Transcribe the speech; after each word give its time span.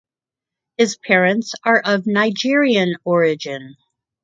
His 0.77 0.97
parents 0.97 1.53
are 1.63 1.79
of 1.79 2.07
Nigerian 2.07 2.95
origin. 3.03 3.75